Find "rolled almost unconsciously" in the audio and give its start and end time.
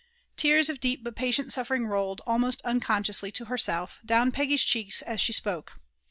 1.85-3.31